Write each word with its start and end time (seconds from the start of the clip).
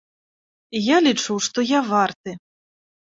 Я 0.83 0.97
лічу, 1.07 1.35
што 1.47 1.65
я 1.73 1.79
варты. 1.91 2.31